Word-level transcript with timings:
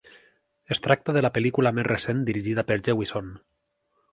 Es 0.75 0.81
tracta 0.85 1.13
de 1.17 1.21
la 1.25 1.31
pel·lícula 1.35 1.73
més 1.81 1.87
recent 1.91 2.25
dirigida 2.31 2.67
per 2.73 2.79
Jewison. 2.89 3.29